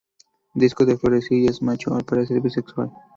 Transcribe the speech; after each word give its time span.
Disco 0.55 0.83
de 0.83 0.97
florecillas 0.97 1.61
macho, 1.61 1.93
al 1.93 2.03
parecer, 2.05 2.41
bisexual. 2.41 2.89